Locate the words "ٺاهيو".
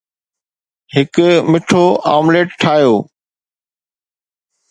2.61-2.93